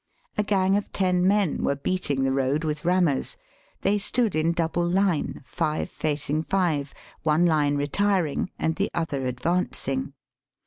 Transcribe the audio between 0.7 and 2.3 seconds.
of ten men were beating